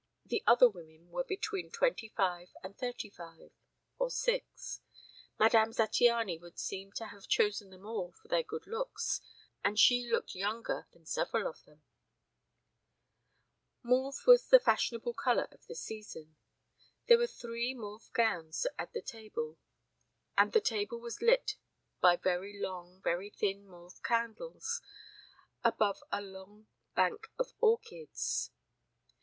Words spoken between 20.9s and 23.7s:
was lit by very long, very thin